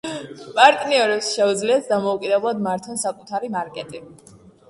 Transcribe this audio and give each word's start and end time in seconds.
პარტნიორებს 0.53 1.27
შეუძლიათ 1.33 1.91
დამოუკიდებლად 1.91 2.63
მართონ 2.71 2.99
საკუთარი 3.05 3.51
მარკეტი. 3.57 4.01